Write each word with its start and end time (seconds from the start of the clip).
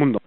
mundo. 0.00 0.20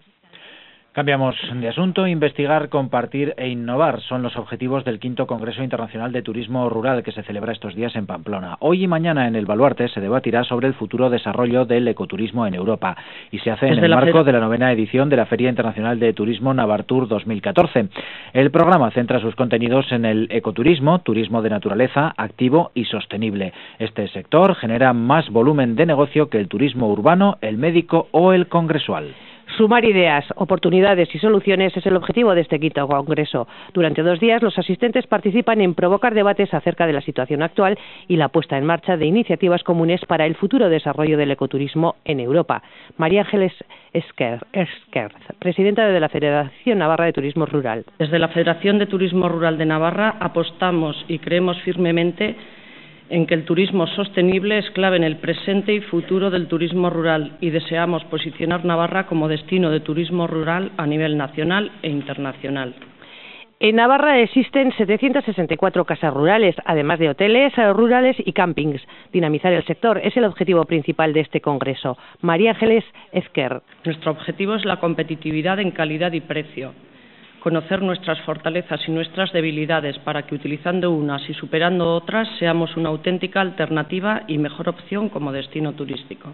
Cambiamos 0.94 1.36
de 1.56 1.68
asunto. 1.68 2.06
Investigar, 2.06 2.70
compartir 2.70 3.34
e 3.38 3.48
innovar 3.50 4.00
son 4.02 4.22
los 4.22 4.38
objetivos 4.38 4.86
del 4.86 5.00
quinto 5.00 5.26
Congreso 5.26 5.64
Internacional 5.64 6.12
de 6.12 6.22
Turismo 6.22 6.70
Rural 6.70 7.02
que 7.02 7.12
se 7.12 7.24
celebra 7.24 7.52
estos 7.52 7.74
días 7.74 7.96
en 7.96 8.06
Pamplona. 8.06 8.58
Hoy 8.60 8.84
y 8.84 8.88
mañana 8.88 9.28
en 9.28 9.36
el 9.36 9.48
Baluarte 9.48 9.88
se 9.88 10.02
debatirá 10.02 10.44
sobre 10.44 10.68
el 10.68 10.76
futuro 10.76 11.10
desarrollo 11.10 11.66
del 11.66 11.88
ecoturismo 11.88 12.46
en 12.46 12.54
Europa 12.54 12.96
y 13.32 13.40
se 13.40 13.50
hace 13.50 13.70
en 13.70 13.84
el 13.84 13.90
marco 13.90 14.24
de 14.24 14.34
la 14.34 14.40
novena 14.40 14.72
edición 14.72 15.10
de 15.10 15.18
la 15.18 15.26
Feria 15.26 15.50
Internacional 15.50 16.00
de 16.00 16.14
Turismo 16.14 16.54
Navartur 16.54 17.08
2014. 17.08 17.90
El 18.34 18.52
programa 18.52 18.92
centra 18.92 19.20
sus 19.20 19.34
contenidos 19.34 19.92
en 19.92 20.06
el 20.06 20.28
ecoturismo, 20.30 21.00
turismo 21.00 21.42
de 21.42 21.50
naturaleza, 21.50 22.14
activo 22.18 22.70
y 22.76 22.86
sostenible. 22.86 23.52
Este 23.80 24.08
sector 24.10 24.54
genera 24.54 24.94
más 24.94 25.28
volumen 25.32 25.76
de 25.76 25.88
negocio 25.88 26.30
que 26.30 26.38
el 26.38 26.50
turismo 26.50 26.88
urbano, 26.92 27.40
el 27.42 27.58
médico 27.58 28.10
o 28.12 28.32
el 28.32 28.46
congresual. 28.48 29.16
Sumar 29.58 29.86
ideas, 29.86 30.26
oportunidades 30.36 31.14
y 31.14 31.20
soluciones 31.20 31.78
es 31.78 31.86
el 31.86 31.96
objetivo 31.96 32.34
de 32.34 32.42
este 32.42 32.60
quinto 32.60 32.88
congreso. 32.88 33.48
Durante 33.72 34.02
dos 34.02 34.20
días 34.20 34.42
los 34.42 34.58
asistentes 34.58 35.06
participan 35.06 35.62
en 35.62 35.76
provocar 35.76 36.16
debates 36.16 36.52
acerca 36.56 36.88
de 36.88 36.94
la 36.94 37.02
situación 37.02 37.44
actual 37.44 37.78
y 38.08 38.16
la 38.16 38.30
puesta 38.30 38.58
en 38.58 38.66
marcha 38.66 38.98
de 38.98 39.06
iniciativas 39.06 39.62
comunes 39.62 40.02
para 40.08 40.26
el 40.26 40.34
futuro 40.36 40.70
desarrollo 40.70 41.18
del 41.18 41.30
ecoturismo 41.30 41.98
en 42.04 42.20
Europa. 42.20 42.64
María 42.98 43.22
Ángeles 43.22 43.54
Esquer, 43.94 44.40
presidenta 45.38 45.88
de 45.88 46.00
la 46.00 46.10
Federación 46.10 46.80
Navarra 46.80 47.06
de 47.06 47.14
Turismo 47.14 47.46
Rural. 47.46 47.86
Desde 48.00 48.18
la 48.18 48.30
Federación 48.30 48.80
de 48.80 48.88
Turismo 48.88 49.30
Rural 49.30 49.60
de 49.60 49.68
Navarra 49.68 50.16
apostamos 50.20 51.06
y 51.08 51.20
creemos 51.20 51.62
firmemente 51.62 52.36
en 53.10 53.26
que 53.26 53.34
el 53.34 53.46
turismo 53.46 53.88
sostenible 53.88 54.58
es 54.58 54.70
clave 54.72 54.98
en 54.98 55.04
el 55.04 55.18
presente 55.18 55.74
y 55.74 55.82
futuro 55.82 56.30
del 56.30 56.48
turismo 56.48 56.90
rural 56.90 57.38
y 57.42 57.50
deseamos 57.50 58.04
posicionar 58.06 58.66
Navarra 58.66 59.06
como 59.08 59.28
destino 59.28 59.70
de 59.70 59.80
turismo 59.80 60.28
rural 60.28 60.72
a 60.78 60.86
nivel 60.86 61.18
nacional 61.18 61.72
e 61.82 61.90
internacional. 61.90 62.76
En 63.60 63.78
Navarra 63.78 64.20
existen 64.20 64.74
764 64.76 65.86
casas 65.86 66.14
rurales, 66.14 66.54
además 66.66 67.00
de 67.00 67.10
hoteles 67.10 67.54
rurales 67.56 68.18
y 68.20 68.34
campings. 68.34 68.82
Dinamizar 69.14 69.54
el 69.54 69.64
sector 69.66 70.02
es 70.04 70.18
el 70.18 70.26
objetivo 70.26 70.66
principal 70.66 71.14
de 71.14 71.22
este 71.22 71.40
Congreso. 71.40 71.98
María 72.22 72.52
Ángeles 72.52 72.84
Ezquer. 73.14 73.62
Nuestro 73.86 74.12
objetivo 74.12 74.56
es 74.56 74.66
la 74.66 74.82
competitividad 74.82 75.60
en 75.60 75.72
calidad 75.72 76.12
y 76.12 76.20
precio 76.20 76.74
conocer 77.44 77.82
nuestras 77.82 78.22
fortalezas 78.22 78.80
y 78.88 78.92
nuestras 78.92 79.34
debilidades 79.34 80.00
para 80.00 80.22
que, 80.22 80.34
utilizando 80.34 80.92
unas 80.92 81.30
y 81.30 81.34
superando 81.34 81.94
otras, 81.94 82.26
seamos 82.40 82.78
una 82.78 82.88
auténtica 82.88 83.42
alternativa 83.42 84.24
y 84.30 84.38
mejor 84.38 84.70
opción 84.70 85.10
como 85.10 85.34
destino 85.34 85.74
turístico. 85.74 86.34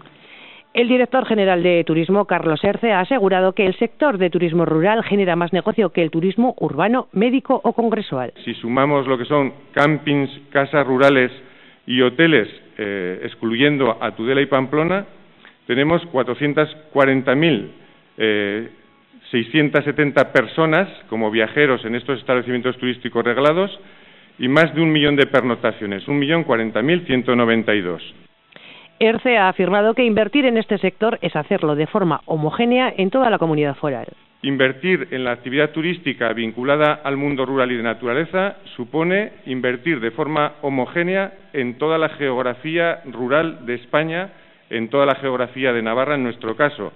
El 0.72 0.86
director 0.86 1.26
general 1.26 1.64
de 1.64 1.82
Turismo, 1.82 2.26
Carlos 2.26 2.62
Erce, 2.62 2.92
ha 2.92 3.00
asegurado 3.00 3.54
que 3.54 3.66
el 3.66 3.76
sector 3.76 4.18
de 4.18 4.30
turismo 4.30 4.64
rural 4.64 5.02
genera 5.02 5.34
más 5.34 5.52
negocio 5.52 5.90
que 5.90 6.04
el 6.04 6.12
turismo 6.12 6.54
urbano, 6.60 7.08
médico 7.10 7.60
o 7.64 7.72
congresual. 7.72 8.32
Si 8.44 8.54
sumamos 8.54 9.08
lo 9.08 9.18
que 9.18 9.24
son 9.24 9.52
campings, 9.72 10.30
casas 10.50 10.86
rurales 10.86 11.32
y 11.88 12.00
hoteles, 12.02 12.46
eh, 12.78 13.18
excluyendo 13.24 13.98
a 14.00 14.14
Tudela 14.14 14.42
y 14.42 14.46
Pamplona, 14.46 15.06
tenemos 15.66 16.02
440.000 16.12 17.68
eh, 18.16 18.70
670 19.30 20.32
personas 20.32 20.88
como 21.08 21.30
viajeros 21.30 21.84
en 21.84 21.94
estos 21.94 22.18
establecimientos 22.18 22.76
turísticos 22.78 23.24
reglados 23.24 23.78
y 24.38 24.48
más 24.48 24.74
de 24.74 24.80
un 24.80 24.90
millón 24.90 25.16
de 25.16 25.26
pernotaciones, 25.26 26.08
un 26.08 26.18
millón 26.18 26.44
cuarenta 26.44 26.82
mil 26.82 27.06
ciento 27.06 27.36
noventa 27.36 27.74
y 27.74 27.80
dos. 27.80 28.02
ERCE 28.98 29.38
ha 29.38 29.48
afirmado 29.48 29.94
que 29.94 30.04
invertir 30.04 30.44
en 30.44 30.58
este 30.58 30.76
sector 30.78 31.18
es 31.22 31.34
hacerlo 31.34 31.74
de 31.74 31.86
forma 31.86 32.20
homogénea 32.26 32.92
en 32.96 33.10
toda 33.10 33.30
la 33.30 33.38
comunidad 33.38 33.76
foral. 33.76 34.06
Invertir 34.42 35.08
en 35.10 35.24
la 35.24 35.32
actividad 35.32 35.70
turística 35.70 36.32
vinculada 36.32 37.00
al 37.04 37.16
mundo 37.16 37.46
rural 37.46 37.70
y 37.72 37.76
de 37.76 37.82
naturaleza 37.82 38.56
supone 38.76 39.32
invertir 39.46 40.00
de 40.00 40.10
forma 40.10 40.54
homogénea 40.62 41.32
en 41.52 41.78
toda 41.78 41.98
la 41.98 42.08
geografía 42.10 43.00
rural 43.06 43.64
de 43.64 43.74
España, 43.74 44.30
en 44.70 44.88
toda 44.88 45.06
la 45.06 45.14
geografía 45.14 45.72
de 45.72 45.82
Navarra, 45.82 46.14
en 46.14 46.22
nuestro 46.22 46.56
caso, 46.56 46.92